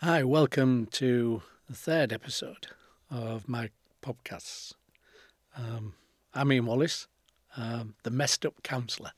[0.00, 2.68] Hi, welcome to the third episode
[3.10, 3.70] of my
[4.00, 4.74] podcasts.
[5.56, 5.94] Um,
[6.32, 7.08] I'm Ian Wallace,
[7.56, 9.10] um, the messed up counsellor.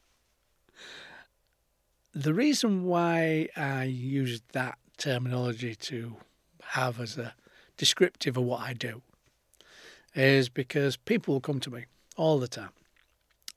[2.14, 6.16] The reason why I use that terminology to
[6.68, 7.34] have as a
[7.76, 9.02] descriptive of what I do
[10.14, 11.84] is because people come to me
[12.16, 12.72] all the time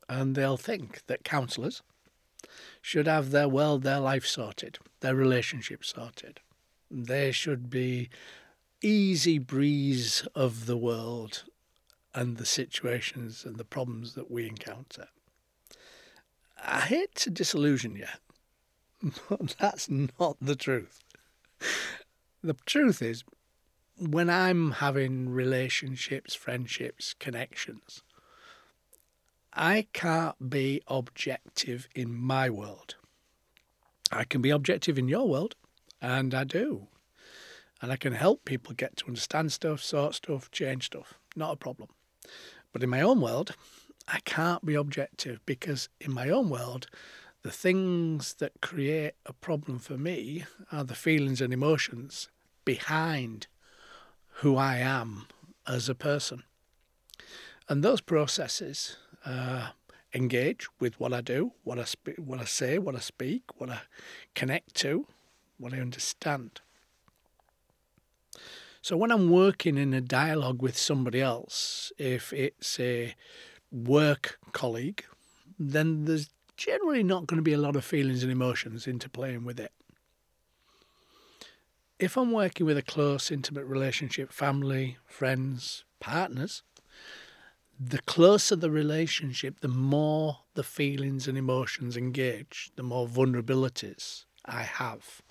[0.10, 1.84] and they'll think that counsellors
[2.82, 6.42] should have their world, their life sorted, their relationship sorted
[6.94, 8.10] they should be
[8.82, 11.44] easy breeze of the world
[12.14, 15.08] and the situations and the problems that we encounter.
[16.64, 21.00] I hate to disillusion you, but that's not the truth.
[22.44, 23.24] The truth is,
[23.98, 28.04] when I'm having relationships, friendships, connections,
[29.54, 32.96] I can't be objective in my world.
[34.12, 35.56] I can be objective in your world,
[36.04, 36.88] and I do.
[37.82, 41.16] And I can help people get to understand stuff, sort stuff, change stuff.
[41.36, 41.90] Not a problem.
[42.72, 43.56] But in my own world,
[44.08, 46.88] I can't be objective because in my own world,
[47.42, 52.30] the things that create a problem for me are the feelings and emotions
[52.66, 53.48] behind
[54.38, 55.28] who I am
[55.68, 56.44] as a person.
[57.70, 59.70] And those processes uh,
[60.14, 61.86] engage with what I do, what I,
[62.18, 63.82] what I say, what I speak, what I
[64.36, 65.08] connect to,
[65.58, 66.62] what I understand.
[68.82, 73.16] So when I'm working in a dialogue with somebody else, if it's a
[73.72, 75.06] work colleague,
[75.58, 79.60] then there's generally not going to be a lot of feelings and emotions interplaying with
[79.60, 79.72] it.
[81.98, 86.64] If I'm working with a close, intimate relationship, family, friends, partners,
[87.80, 94.64] the closer the relationship, the more the feelings and emotions engage, the more vulnerabilities I
[94.64, 95.22] have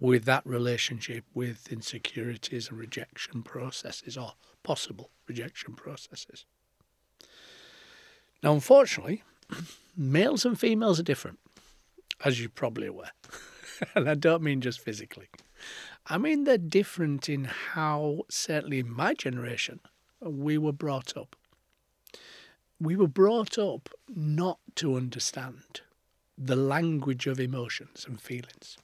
[0.00, 6.44] with that relationship with insecurities and rejection processes or possible rejection processes.
[8.42, 9.22] Now, unfortunately,
[9.96, 11.38] males and females are different,
[12.24, 13.12] as you're probably aware.
[13.94, 15.28] and I don't mean just physically.
[16.06, 19.80] I mean they're different in how, certainly in my generation,
[20.20, 21.36] we were brought up.
[22.80, 25.80] We were brought up not to understand
[26.36, 28.78] the language of emotions and feelings.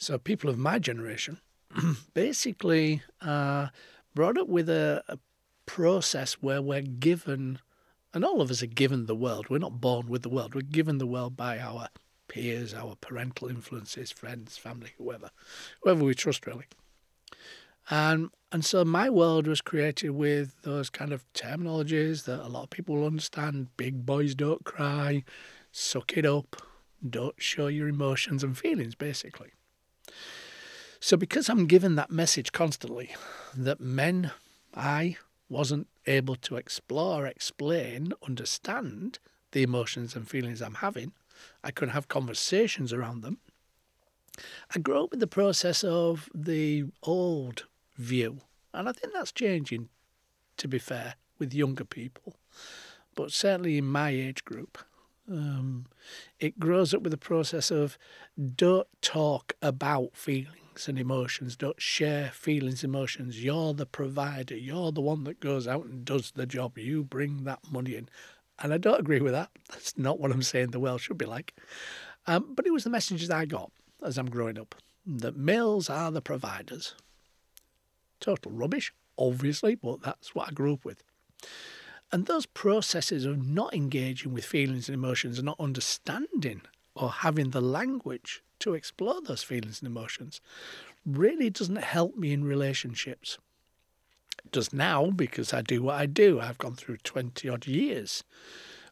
[0.00, 1.40] So people of my generation
[2.14, 3.68] basically uh,
[4.14, 5.18] brought up with a, a
[5.66, 7.58] process where we're given,
[8.14, 9.50] and all of us are given the world.
[9.50, 10.54] We're not born with the world.
[10.54, 11.88] We're given the world by our
[12.28, 15.28] peers, our parental influences, friends, family, whoever,
[15.82, 16.66] whoever we trust really.
[17.90, 22.64] And and so my world was created with those kind of terminologies that a lot
[22.64, 23.76] of people will understand.
[23.76, 25.24] Big boys don't cry,
[25.72, 26.56] suck it up,
[27.08, 29.50] don't show your emotions and feelings, basically.
[31.02, 33.14] So, because I'm given that message constantly
[33.56, 34.32] that men,
[34.74, 35.16] I
[35.48, 39.18] wasn't able to explore, explain, understand
[39.52, 41.12] the emotions and feelings I'm having,
[41.64, 43.38] I couldn't have conversations around them.
[44.74, 47.64] I grew up with the process of the old
[47.96, 48.42] view,
[48.74, 49.88] and I think that's changing,
[50.58, 52.36] to be fair, with younger people.
[53.14, 54.76] But certainly in my age group,
[55.26, 55.86] um,
[56.38, 57.96] it grows up with the process of
[58.54, 63.42] don't talk about feelings and emotions, don't share feelings, emotions.
[63.42, 67.44] You're the provider, you're the one that goes out and does the job, you bring
[67.44, 68.08] that money in.
[68.58, 69.50] And I don't agree with that.
[69.70, 71.54] That's not what I'm saying the world should be like.
[72.26, 73.72] Um, but it was the messages I got
[74.02, 74.74] as I'm growing up
[75.06, 76.94] that males are the providers.
[78.20, 81.02] Total rubbish, obviously, but that's what I grew up with.
[82.12, 86.62] And those processes of not engaging with feelings and emotions and not understanding
[86.94, 90.40] or having the language to explore those feelings and emotions
[91.04, 93.38] really doesn't help me in relationships.
[94.44, 96.40] It does now because I do what I do.
[96.40, 98.24] I've gone through 20 odd years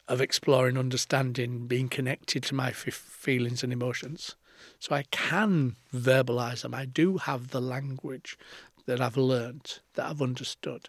[0.08, 4.36] of exploring, understanding, being connected to my f- feelings and emotions.
[4.78, 6.74] So I can verbalize them.
[6.74, 8.38] I do have the language
[8.86, 10.88] that I've learned, that I've understood.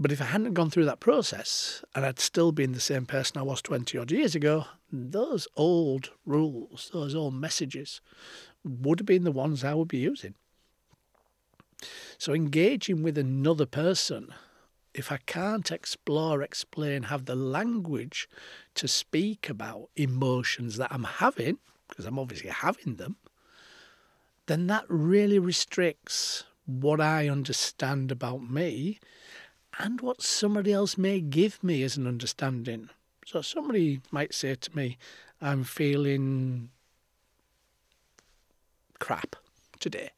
[0.00, 3.36] But if I hadn't gone through that process and I'd still been the same person
[3.36, 8.00] I was 20 odd years ago, those old rules, those old messages
[8.64, 10.34] would have been the ones I would be using.
[12.16, 14.32] So engaging with another person,
[14.94, 18.28] if I can't explore, explain, have the language
[18.74, 21.58] to speak about emotions that I'm having,
[21.88, 23.16] because I'm obviously having them,
[24.46, 28.98] then that really restricts what I understand about me
[29.78, 32.90] and what somebody else may give me as an understanding.
[33.24, 34.98] So somebody might say to me,
[35.40, 36.70] I'm feeling
[38.98, 39.36] crap
[39.78, 40.10] today.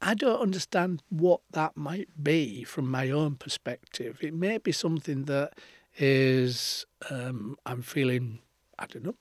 [0.00, 4.18] I don't understand what that might be from my own perspective.
[4.20, 5.54] It may be something that
[5.98, 8.38] is um, I'm feeling,
[8.78, 9.16] I don't know,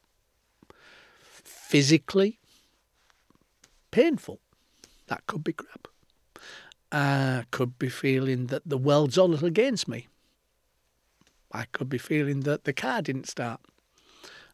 [1.24, 2.40] physically
[3.90, 4.42] painful.
[5.08, 5.88] That could be crap.
[6.98, 10.08] I could be feeling that the world's all little against me.
[11.52, 13.60] I could be feeling that the car didn't start.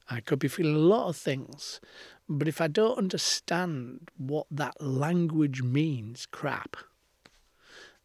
[0.10, 1.80] I could be feeling a lot of things.
[2.28, 6.78] But if I don't understand what that language means, crap,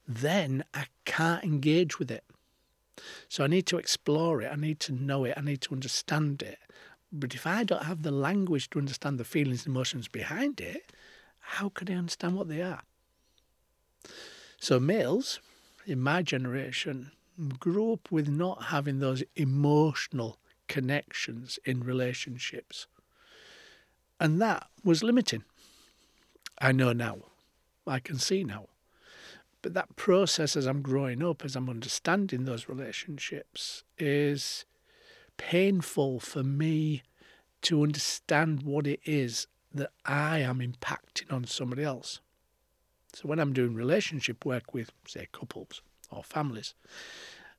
[0.07, 2.25] then I can't engage with it.
[3.31, 6.43] So I need to explore it, I need to know it, I need to understand
[6.43, 6.59] it.
[7.11, 10.93] But if I don't have the language to understand the feelings and emotions behind it,
[11.41, 12.83] how could I understand what they are?
[14.59, 15.41] So males
[15.87, 17.13] in my generation
[17.59, 20.39] grew up with not having those emotional
[20.69, 22.87] connections in relationships.
[24.19, 25.45] And that was limiting.
[26.59, 27.19] I know now.
[27.87, 28.67] I can see now.
[29.63, 34.65] But that process as I'm growing up, as I'm understanding those relationships, is
[35.37, 37.03] painful for me
[37.63, 42.21] to understand what it is that I am impacting on somebody else.
[43.17, 45.81] So when I'm doing relationship work with, say, couples
[46.11, 46.75] or families,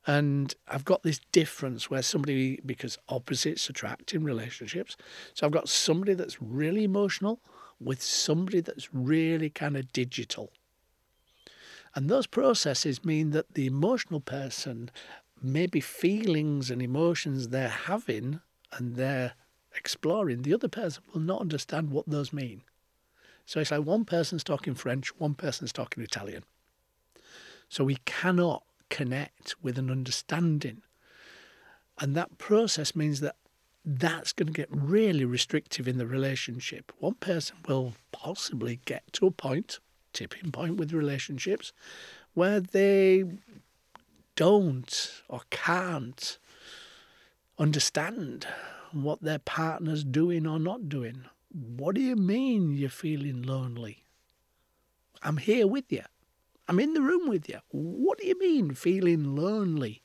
[0.05, 4.95] and I've got this difference where somebody, because opposites attract in relationships,
[5.33, 7.41] so I've got somebody that's really emotional
[7.79, 10.51] with somebody that's really kind of digital.
[11.95, 14.91] And those processes mean that the emotional person,
[15.41, 18.41] maybe feelings and emotions they're having
[18.73, 19.33] and they're
[19.75, 22.61] exploring, the other person will not understand what those mean.
[23.47, 26.43] So it's like one person's talking French, one person's talking Italian.
[27.69, 30.81] So we cannot connect with an understanding.
[31.97, 33.37] And that process means that
[33.85, 36.91] that's going to get really restrictive in the relationship.
[36.99, 39.79] One person will possibly get to a point,
[40.11, 41.71] tipping point with relationships,
[42.33, 43.23] where they
[44.35, 46.37] don't or can't
[47.57, 48.45] understand
[48.91, 51.23] what their partner's doing or not doing.
[51.49, 54.03] What do you mean you're feeling lonely?
[55.21, 56.03] I'm here with you.
[56.67, 57.59] I'm in the room with you.
[57.69, 60.01] What do you mean feeling lonely?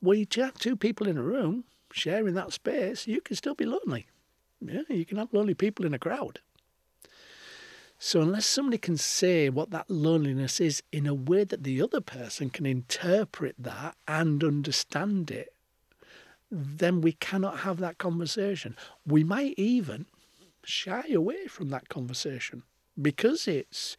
[0.00, 1.64] Well, you have two people in a room
[1.94, 4.06] sharing that space, you can still be lonely.
[4.60, 6.40] Yeah, you can have lonely people in a crowd.
[7.98, 12.00] So, unless somebody can say what that loneliness is in a way that the other
[12.00, 15.53] person can interpret that and understand it,
[16.50, 18.76] then we cannot have that conversation.
[19.06, 20.06] We might even
[20.64, 22.62] shy away from that conversation
[23.00, 23.96] because it's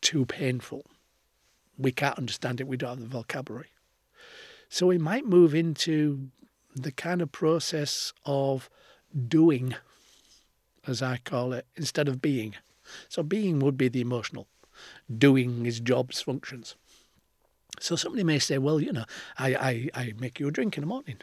[0.00, 0.84] too painful.
[1.76, 3.70] We can't understand it, we don't have the vocabulary.
[4.68, 6.30] So we might move into
[6.74, 8.68] the kind of process of
[9.28, 9.74] doing,
[10.86, 12.54] as I call it, instead of being.
[13.08, 14.46] So being would be the emotional,
[15.16, 16.76] doing is jobs, functions.
[17.80, 19.04] So somebody may say, well, you know,
[19.38, 21.16] I, I, I make you a drink in the morning.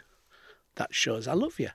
[0.76, 1.70] That shows I love you.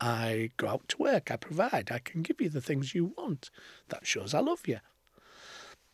[0.00, 3.50] I go out to work, I provide, I can give you the things you want.
[3.88, 4.80] That shows I love you.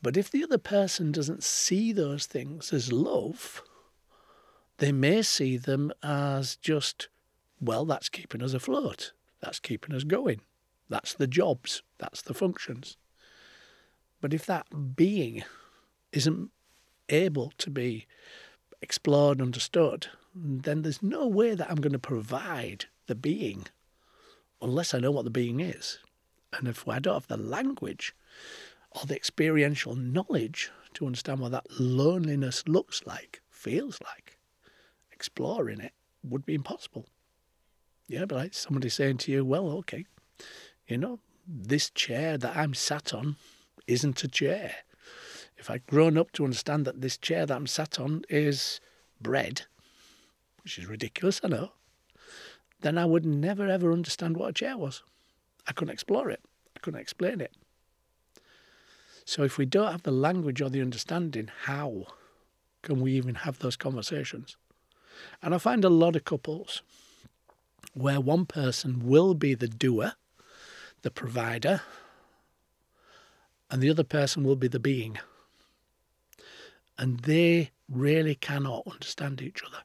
[0.03, 3.63] But if the other person doesn't see those things as love,
[4.79, 7.09] they may see them as just,
[7.61, 9.13] well, that's keeping us afloat.
[9.41, 10.41] That's keeping us going.
[10.89, 11.83] That's the jobs.
[11.99, 12.97] That's the functions.
[14.21, 15.45] But if that being
[16.13, 16.51] isn't
[17.09, 18.07] able to be
[18.83, 23.67] explored, understood, then there's no way that I'm going to provide the being
[24.63, 25.99] unless I know what the being is.
[26.53, 28.15] And if I don't have the language
[28.91, 34.39] or the experiential knowledge to understand what that loneliness looks like, feels like,
[35.13, 37.07] exploring it would be impossible.
[38.09, 40.07] Yeah, but like somebody saying to you, well, okay,
[40.87, 43.37] you know, this chair that I'm sat on
[43.87, 44.75] isn't a chair.
[45.57, 48.81] If I'd grown up to understand that this chair that I'm sat on is
[49.21, 49.63] bread,
[50.63, 51.73] which is ridiculous, I know,
[52.81, 55.03] then I would never ever understand what a chair was.
[55.67, 56.41] I couldn't explore it.
[56.77, 57.53] I couldn't explain it.
[59.25, 62.07] So if we don't have the language or the understanding, how
[62.83, 64.57] can we even have those conversations?
[65.43, 66.83] And I find a lot of couples
[67.95, 70.15] where one person will be the doer,
[71.03, 71.83] the provider,
[73.71, 75.19] and the other person will be the being.
[76.99, 79.83] And they really cannot understand each other.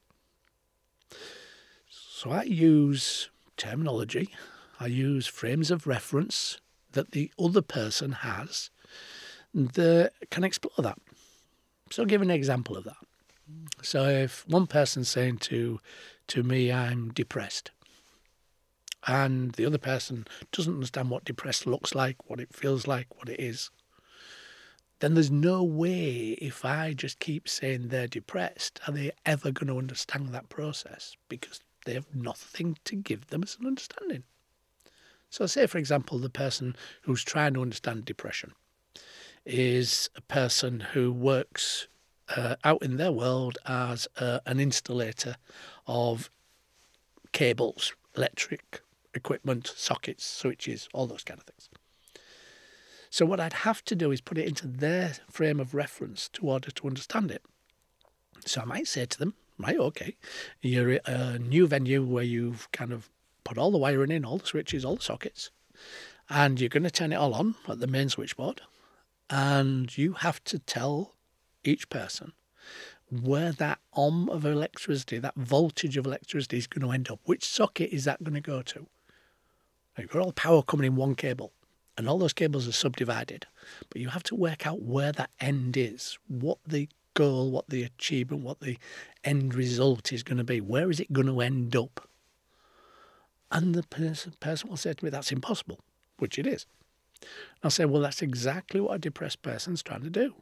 [2.17, 4.29] So I use terminology,
[4.79, 6.62] I use frames of reference
[6.93, 8.69] that the other person has
[9.53, 10.98] that can explore that.
[11.91, 12.95] So I'll give an example of that.
[13.81, 15.81] So if one person's saying to
[16.27, 17.72] to me, I'm depressed,
[19.05, 23.27] and the other person doesn't understand what depressed looks like, what it feels like, what
[23.27, 23.72] it is,
[25.00, 29.67] then there's no way if I just keep saying they're depressed, are they ever going
[29.67, 34.24] to understand that process because they have nothing to give them as an understanding.
[35.30, 38.54] So, say, for example, the person who's trying to understand depression
[39.46, 41.88] is a person who works
[42.36, 45.36] uh, out in their world as uh, an installator
[45.88, 46.30] of
[47.32, 48.82] cables, electric
[49.13, 51.70] equipment, sockets, switches, all those kind of things.
[53.10, 56.48] So, what I'd have to do is put it into their frame of reference to
[56.48, 57.44] order to understand it.
[58.46, 60.16] So, I might say to them, right, okay,
[60.62, 63.10] you're at a new venue where you've kind of
[63.44, 65.52] put all the wiring in, all the switches, all the sockets,
[66.30, 68.62] and you're going to turn it all on at the main switchboard.
[69.30, 71.16] And you have to tell
[71.64, 72.34] each person
[73.10, 77.20] where that ohm of electricity, that voltage of electricity is going to end up.
[77.26, 78.88] Which socket is that going to go to?
[79.98, 81.54] You've got all power coming in one cable,
[81.98, 83.48] and all those cables are subdivided.
[83.90, 87.84] But you have to work out where that end is, what the goal, what the
[87.84, 88.77] achievement, what the
[89.24, 90.62] end result is going to be.
[90.62, 92.07] Where is it going to end up?
[93.51, 95.79] And the person, person will say to me, that's impossible,
[96.19, 96.67] which it is.
[97.63, 100.36] I'll say, well, that's exactly what a depressed person's trying to do.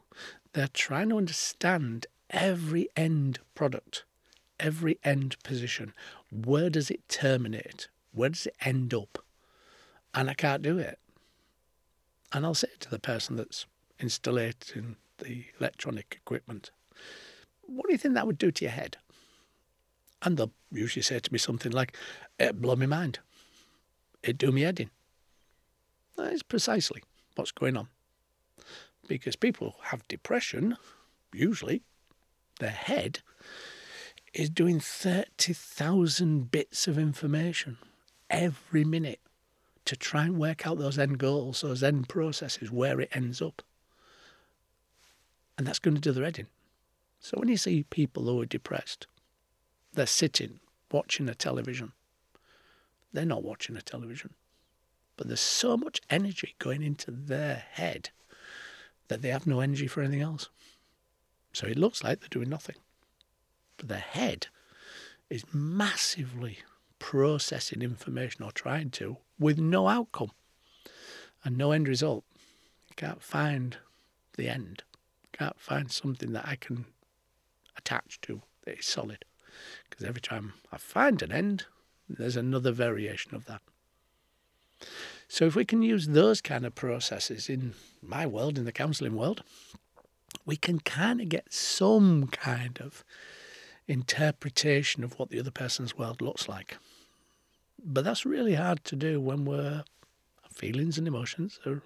[0.54, 4.04] They're trying to understand every end product,
[4.60, 5.94] every end position.
[6.32, 7.88] Where does it terminate?
[8.12, 9.24] Where does it end up?
[10.14, 11.00] And I can't do it.
[12.32, 13.66] And I'll say to the person that's
[14.00, 14.54] installing
[15.20, 16.72] the electronic equipment,
[17.62, 18.98] what do you think that would do to your head?
[20.22, 21.98] And they'll usually say to me something like,
[22.40, 23.20] it blow my mind.
[24.22, 24.90] It do me head in.
[26.16, 27.04] That is precisely
[27.36, 27.88] what's going on.
[29.08, 30.78] Because people have depression,
[31.34, 31.82] usually,
[32.60, 33.20] their head
[34.34, 37.78] is doing 30,000 bits of information
[38.30, 39.20] every minute
[39.86, 43.62] to try and work out those end goals, those end processes, where it ends up.
[45.58, 46.48] And that's going to do the head in.
[47.20, 49.08] So when you see people who are depressed,
[49.94, 50.60] they're sitting
[50.92, 51.94] watching a television.
[53.12, 54.34] They're not watching a television.
[55.16, 58.10] But there's so much energy going into their head
[59.08, 60.50] that they have no energy for anything else.
[61.54, 62.78] So it looks like they're doing nothing.
[63.78, 64.48] But their head
[65.30, 66.60] is massively
[67.00, 70.32] processing information or trying to with no outcome
[71.44, 72.24] and no end result.
[72.90, 73.78] You can't find
[74.36, 74.84] the end.
[75.34, 76.86] Can't find something that I can
[77.78, 79.26] attach to that is solid.
[79.90, 81.66] Because every time I find an end,
[82.08, 83.62] there's another variation of that.
[85.28, 89.16] So if we can use those kind of processes in my world, in the counselling
[89.16, 89.44] world,
[90.46, 93.04] we can kind of get some kind of
[93.88, 96.78] interpretation of what the other person's world looks like.
[97.84, 99.84] But that's really hard to do when we're
[100.52, 101.82] feelings and emotions are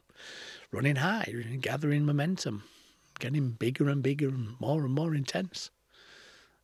[0.72, 2.64] running high, gathering momentum,
[3.20, 5.72] getting bigger and bigger and more and more intense.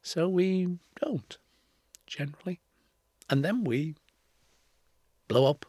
[0.01, 1.37] So we don't,
[2.05, 2.59] generally.
[3.29, 3.95] And then we
[5.27, 5.65] blow up,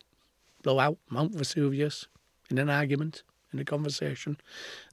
[0.62, 2.06] blow out Mount Vesuvius
[2.50, 3.22] in an argument,
[3.52, 4.36] in a conversation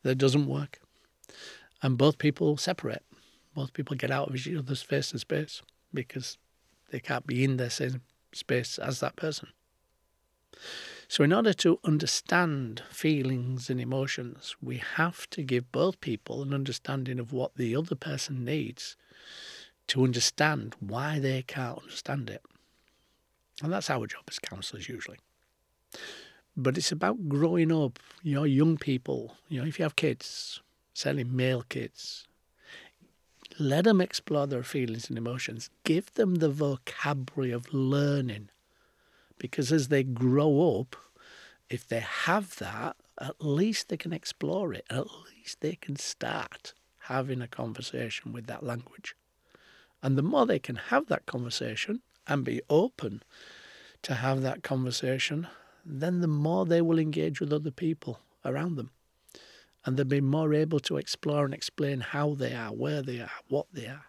[0.04, 0.80] that doesn't work.
[1.82, 3.04] And both people separate.
[3.56, 5.62] Both people get out of each other's face and space
[5.94, 6.38] because
[6.92, 9.50] they can't be in the same space as that person.
[11.12, 16.54] So, in order to understand feelings and emotions, we have to give both people an
[16.54, 18.96] understanding of what the other person needs
[19.88, 22.42] to understand why they can't understand it.
[23.62, 25.18] And that's our job as counsellors usually.
[26.56, 30.62] But it's about growing up, you know, young people, you know, if you have kids,
[30.94, 32.26] certainly male kids,
[33.60, 35.70] let them explore their feelings and emotions.
[35.84, 38.48] Give them the vocabulary of learning.
[39.42, 40.96] Because as they grow up,
[41.68, 44.86] if they have that, at least they can explore it.
[44.88, 49.16] At least they can start having a conversation with that language.
[50.04, 53.24] And the more they can have that conversation and be open
[54.04, 55.48] to have that conversation,
[55.84, 58.92] then the more they will engage with other people around them.
[59.84, 63.32] And they'll be more able to explore and explain how they are, where they are,
[63.48, 64.06] what they are,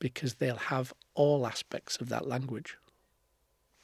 [0.00, 2.76] because they'll have all aspects of that language.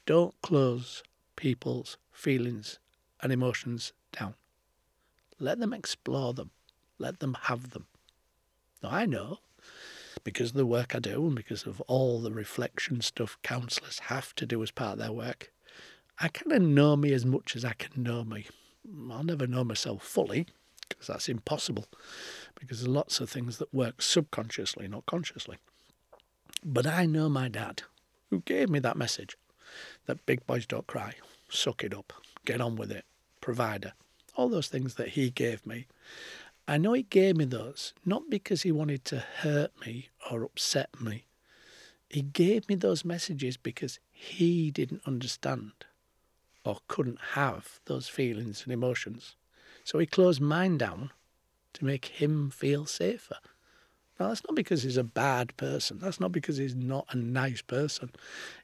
[0.09, 1.03] Don't close
[1.35, 2.79] people's feelings
[3.21, 4.33] and emotions down.
[5.39, 6.49] Let them explore them.
[6.97, 7.85] Let them have them.
[8.81, 9.37] Now, I know
[10.23, 14.33] because of the work I do and because of all the reflection stuff counsellors have
[14.37, 15.51] to do as part of their work,
[16.17, 18.47] I kind of know me as much as I can know me.
[19.11, 20.47] I'll never know myself fully
[20.87, 21.85] because that's impossible
[22.59, 25.57] because there's lots of things that work subconsciously, not consciously.
[26.65, 27.83] But I know my dad
[28.31, 29.37] who gave me that message.
[30.05, 31.13] That big boys don't cry,
[31.49, 32.13] suck it up,
[32.45, 33.05] get on with it,
[33.41, 33.93] provider,
[34.35, 35.85] all those things that he gave me.
[36.67, 41.01] I know he gave me those not because he wanted to hurt me or upset
[41.01, 41.25] me.
[42.09, 45.71] He gave me those messages because he didn't understand
[46.63, 49.35] or couldn't have those feelings and emotions.
[49.83, 51.11] So he closed mine down
[51.73, 53.37] to make him feel safer.
[54.19, 55.97] Now, that's not because he's a bad person.
[55.99, 58.11] That's not because he's not a nice person.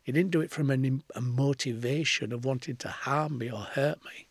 [0.03, 4.03] He didn't do it from an, a motivation of wanting to harm me or hurt
[4.03, 4.27] me.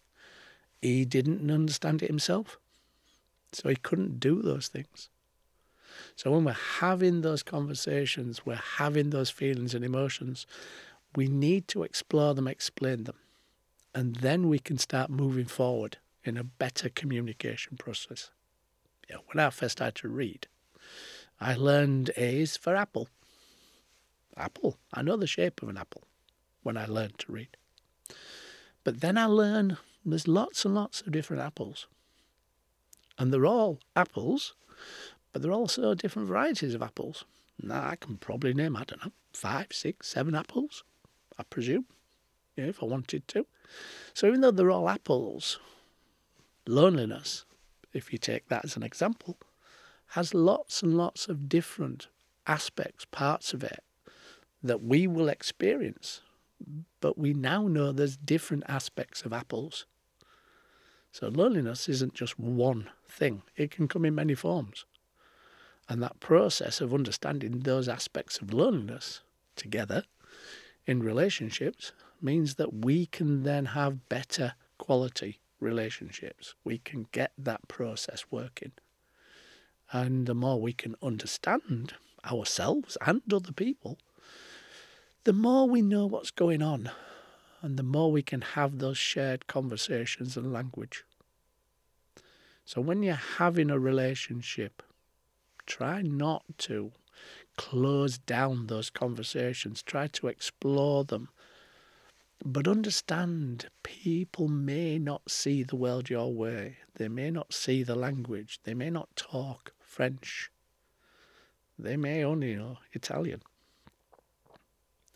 [0.82, 2.58] He didn't understand it himself.
[3.52, 5.08] So he couldn't do those things.
[6.16, 10.46] So when we're having those conversations, we're having those feelings and emotions,
[11.16, 13.16] we need to explore them, explain them.
[13.94, 18.30] And then we can start moving forward in a better communication process.
[19.10, 20.48] Know, when I first started to read,
[21.40, 23.08] I learned A's for apple.
[24.36, 24.76] Apple.
[24.92, 26.04] I know the shape of an apple
[26.62, 27.56] when I learned to read.
[28.82, 31.86] But then I learned there's lots and lots of different apples.
[33.18, 34.54] And they're all apples,
[35.32, 37.24] but they're also different varieties of apples.
[37.62, 40.82] Now, I can probably name, I don't know, five, six, seven apples,
[41.38, 41.86] I presume,
[42.56, 43.46] if I wanted to.
[44.12, 45.58] So even though they're all apples,
[46.66, 47.44] loneliness,
[47.92, 49.36] if you take that as an example,
[50.14, 52.06] has lots and lots of different
[52.46, 53.82] aspects, parts of it
[54.62, 56.20] that we will experience.
[57.00, 59.86] But we now know there's different aspects of apples.
[61.10, 64.84] So loneliness isn't just one thing, it can come in many forms.
[65.88, 69.20] And that process of understanding those aspects of loneliness
[69.56, 70.04] together
[70.86, 71.90] in relationships
[72.22, 76.54] means that we can then have better quality relationships.
[76.62, 78.70] We can get that process working.
[79.94, 81.94] And the more we can understand
[82.26, 83.96] ourselves and other people,
[85.22, 86.90] the more we know what's going on
[87.62, 91.04] and the more we can have those shared conversations and language.
[92.64, 94.82] So when you're having a relationship,
[95.64, 96.90] try not to
[97.56, 101.28] close down those conversations, try to explore them
[102.44, 106.78] but understand, people may not see the world your way.
[106.96, 108.60] They may not see the language.
[108.64, 110.50] They may not talk French.
[111.78, 113.42] They may only know Italian.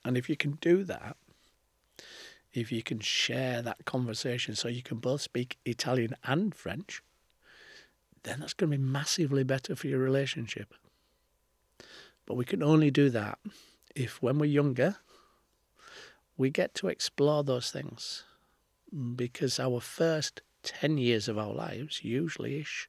[0.04, 1.16] And if you can do that,
[2.52, 7.02] if you can share that conversation so you can both speak Italian and French,
[8.22, 10.72] then that's going to be massively better for your relationship.
[12.24, 13.38] But we can only do that
[13.96, 14.96] if, when we're younger,
[16.36, 18.22] we get to explore those things
[19.16, 22.88] because our first 10 years of our lives, usually ish,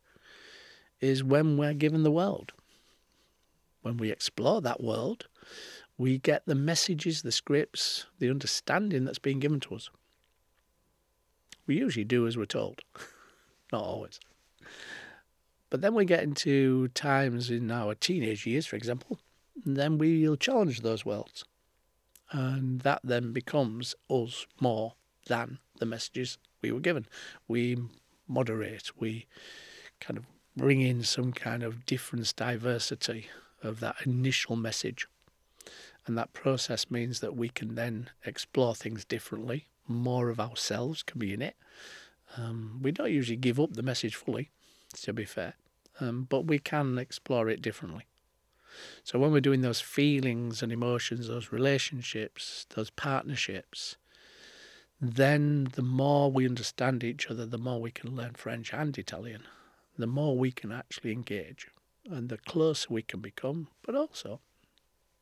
[1.02, 2.52] is when we're given the world.
[3.82, 5.28] When we explore that world,
[5.98, 9.90] we get the messages, the scripts, the understanding that's being given to us.
[11.66, 12.82] We usually do as we're told,
[13.72, 14.20] not always.
[15.70, 19.20] But then we get into times in our teenage years, for example,
[19.66, 21.46] and then we'll challenge those worlds
[22.32, 24.94] and that then becomes us more
[25.28, 27.06] than the messages we were given.
[27.48, 27.78] We
[28.28, 29.26] moderate, we
[30.00, 30.26] kind of
[30.60, 33.28] bring in some kind of difference, diversity
[33.64, 35.08] of that initial message.
[36.06, 39.68] And that process means that we can then explore things differently.
[39.88, 41.56] More of ourselves can be in it.
[42.36, 44.52] Um, we don't usually give up the message fully,
[45.02, 45.54] to be fair,
[46.00, 48.06] um, but we can explore it differently.
[49.04, 53.98] So when we're doing those feelings and emotions, those relationships, those partnerships,
[55.02, 59.44] then the more we understand each other, the more we can learn French and Italian,
[60.00, 61.68] the more we can actually engage,
[62.10, 64.40] and the closer we can become, but also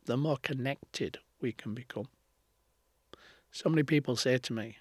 [0.05, 2.07] the more connected we can become.
[3.51, 4.77] So many people say to me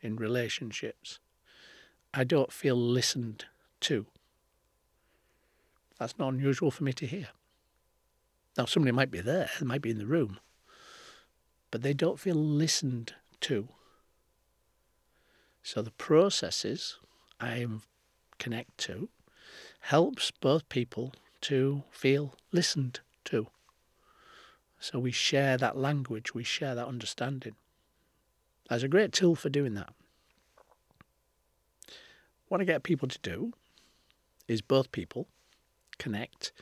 [0.00, 1.18] in relationships,
[2.12, 3.46] I don't feel listened
[3.80, 4.06] to.
[5.98, 7.28] That's not unusual for me to hear.
[8.58, 10.38] Now, somebody might be there, they might be in the room,
[11.70, 13.68] but they don't feel listened to.
[15.62, 16.98] So the processes
[17.40, 17.66] I
[18.44, 19.08] connect to
[19.80, 23.46] helps both people to feel listened to.
[24.78, 27.54] So we share that language, we share that understanding.
[28.68, 29.94] There's a great tool for doing that.
[32.48, 33.52] What I get people to do
[34.46, 35.26] is both people
[35.96, 36.52] connect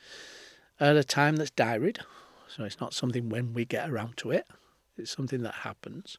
[0.79, 1.99] at a time that's diaried.
[2.47, 4.47] So it's not something when we get around to it,
[4.97, 6.17] it's something that happens.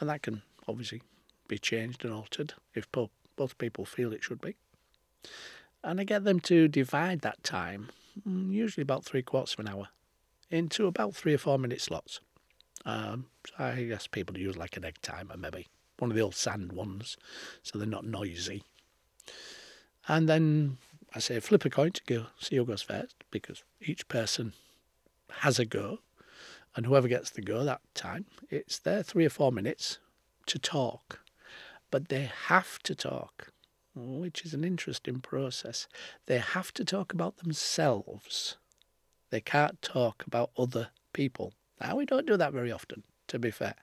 [0.00, 1.02] And that can obviously
[1.46, 4.56] be changed and altered if both people feel it should be.
[5.84, 7.88] And I get them to divide that time,
[8.26, 9.88] mm, usually about three quarters of an hour,
[10.50, 12.20] into about three or four minute slots.
[12.84, 13.26] Um,
[13.58, 15.66] I ask people use like an egg timer, maybe
[15.98, 17.16] one of the old sand ones,
[17.62, 18.62] so they're not noisy.
[20.06, 20.78] And then
[21.14, 24.52] I say flip a coin to go see who goes first, because each person
[25.40, 25.98] has a go,
[26.76, 29.98] and whoever gets the go that time, it's their three or four minutes
[30.46, 31.20] to talk,
[31.90, 33.52] but they have to talk,
[33.98, 35.88] which is an interesting process.
[36.26, 38.56] They have to talk about themselves.
[39.30, 41.52] They can't talk about other people.
[41.80, 43.74] Now, we don't do that very often, to be fair.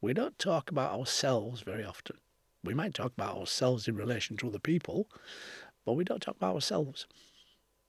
[0.00, 2.16] We don't talk about ourselves very often.
[2.64, 5.08] We might talk about ourselves in relation to other people,
[5.84, 7.06] but we don't talk about ourselves.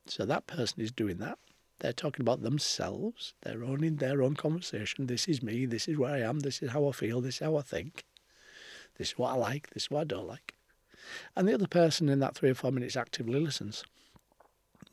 [0.05, 1.37] So that person is doing that.
[1.79, 3.33] They're talking about themselves.
[3.41, 5.07] They're owning their own conversation.
[5.07, 5.65] This is me.
[5.65, 6.39] This is where I am.
[6.39, 7.19] This is how I feel.
[7.19, 8.05] This is how I think.
[8.97, 9.69] This is what I like.
[9.71, 10.53] This is what I don't like.
[11.35, 13.83] And the other person in that three or four minutes actively listens.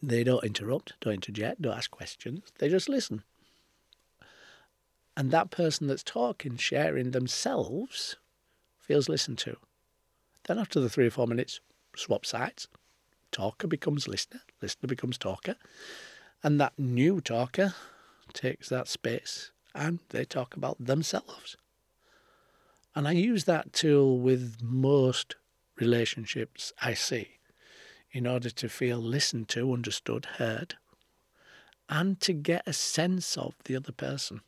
[0.03, 2.53] They don't interrupt, don't interject, don't ask questions.
[2.59, 3.23] They just listen.
[5.17, 8.17] And that person that's talking, sharing themselves,
[8.79, 9.57] feels listened to.
[10.45, 11.61] Then after the three or four minutes,
[11.95, 12.69] swap sides.
[13.31, 15.57] Talker becomes listener, listener becomes talker.
[16.43, 17.75] And that new talker
[18.33, 21.57] takes that space and they talk about themselves.
[22.95, 25.37] And I use that tool with most
[25.81, 27.39] relationships I see
[28.13, 30.77] in order to feel listened to, understood, heard,
[31.89, 34.43] and to get a sense of the other person.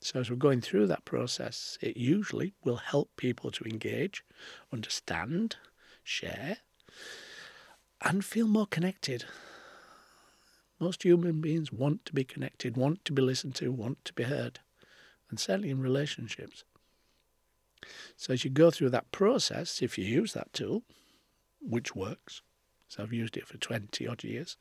[0.00, 4.22] So, as we're going through that process, it usually will help people to engage,
[4.72, 5.56] understand,
[6.04, 6.58] share,
[8.02, 9.24] and feel more connected.
[10.78, 14.24] Most human beings want to be connected, want to be listened to, want to be
[14.24, 14.60] heard,
[15.30, 16.64] and certainly in relationships.
[18.16, 20.82] So, as you go through that process, if you use that tool,
[21.60, 22.42] which works,
[22.88, 24.56] so I've used it for 20 odd years,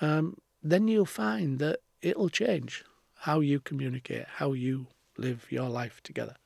[0.00, 2.84] um, then you'll find that it'll change
[3.20, 4.86] how you communicate, how you
[5.16, 6.36] live your life together.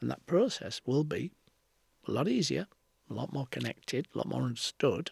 [0.00, 1.32] And that process will be
[2.06, 2.66] a lot easier,
[3.10, 5.10] a lot more connected, a lot more understood.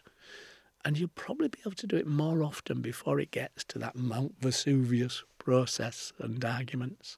[0.85, 3.95] And you'll probably be able to do it more often before it gets to that
[3.95, 7.17] Mount Vesuvius process and arguments.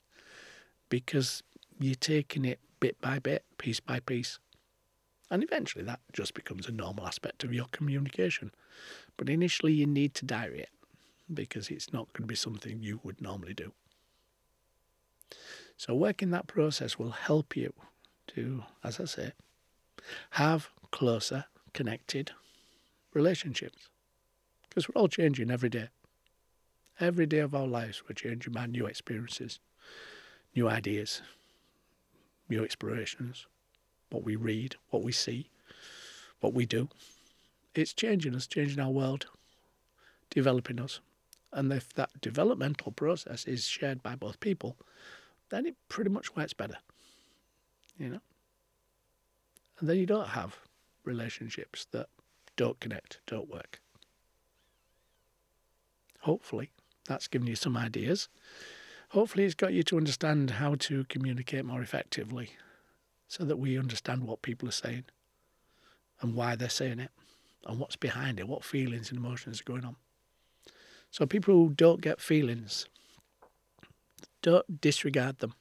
[0.89, 1.43] Because
[1.79, 4.39] you're taking it bit by bit, piece by piece.
[5.31, 8.51] And eventually that just becomes a normal aspect of your communication.
[9.17, 10.69] But initially, you need to diary it
[11.31, 13.73] because it's not going to be something you would normally do.
[15.77, 17.73] So, working that process will help you
[18.27, 19.33] to, as I say,
[20.31, 22.31] have closer, connected
[23.13, 23.89] relationships.
[24.67, 25.89] Because we're all changing every day.
[26.99, 29.59] Every day of our lives, we're changing by new experiences,
[30.55, 31.21] new ideas,
[32.49, 33.45] new explorations,
[34.09, 35.49] what we read, what we see,
[36.39, 36.89] what we do.
[37.75, 39.27] It's changing us, changing our world,
[40.29, 40.99] developing us.
[41.51, 44.75] And if that developmental process is shared by both people,
[45.49, 46.77] then it pretty much works better.
[47.97, 48.21] You know?
[49.79, 50.57] And then you don't have
[51.03, 52.07] relationships that
[52.55, 53.79] don't connect, don't work.
[56.21, 56.69] Hopefully,
[57.07, 58.27] that's given you some ideas.
[59.09, 62.51] Hopefully, it's got you to understand how to communicate more effectively
[63.27, 65.05] so that we understand what people are saying
[66.21, 67.11] and why they're saying it
[67.65, 69.95] and what's behind it, what feelings and emotions are going on.
[71.09, 72.85] So people who don't get feelings,
[74.43, 75.53] don't disregard them.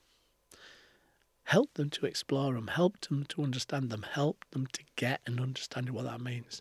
[1.45, 5.41] Help them to explore them, help them to understand them, help them to get and
[5.41, 6.61] understand what that means.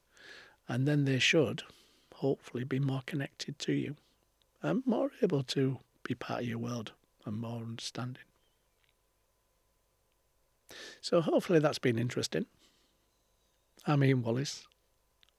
[0.69, 1.63] And then they should
[2.15, 3.97] hopefully be more connected to you
[4.61, 6.93] and more able to be part of your world
[7.25, 8.23] and more understanding.
[11.01, 12.45] So hopefully that's been interesting.
[13.85, 14.65] I'm Ian Wallace,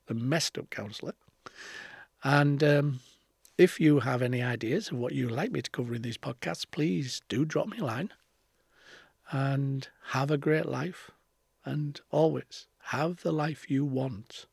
[0.07, 1.15] the messed up counsellor.
[2.23, 3.01] And um,
[3.57, 6.67] if you have any ideas of what you'd like me to cover in these podcasts,
[6.71, 8.11] please do drop me a line.
[9.31, 11.11] And have a great life.
[11.65, 14.47] And always have the life you want,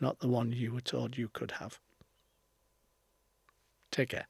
[0.00, 1.78] not the one you were told you could have.
[3.92, 4.26] Take care.